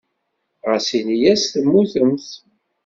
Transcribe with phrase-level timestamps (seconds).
[0.69, 2.27] Ɣas in-as temmutemt.